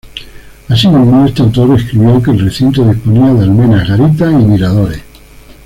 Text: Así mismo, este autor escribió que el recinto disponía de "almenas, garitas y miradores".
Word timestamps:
Así 0.67 0.87
mismo, 0.87 1.27
este 1.27 1.43
autor 1.43 1.77
escribió 1.79 2.19
que 2.23 2.31
el 2.31 2.39
recinto 2.39 2.83
disponía 2.91 3.35
de 3.35 3.43
"almenas, 3.43 3.87
garitas 3.87 4.33
y 4.33 4.37
miradores". 4.37 4.99